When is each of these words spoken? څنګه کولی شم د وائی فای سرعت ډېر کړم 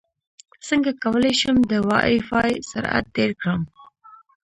څنګه 0.67 0.91
کولی 1.03 1.33
شم 1.39 1.57
د 1.71 1.73
وائی 1.87 2.17
فای 2.29 2.51
سرعت 2.69 3.05
ډېر 3.15 3.31
کړم 3.41 3.61